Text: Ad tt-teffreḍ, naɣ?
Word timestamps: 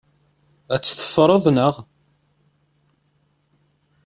Ad 0.73 0.81
tt-teffreḍ, 0.81 1.43
naɣ? 1.51 1.75